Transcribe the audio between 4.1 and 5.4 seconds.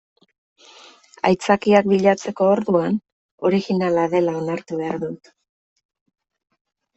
dela onartu behar dut.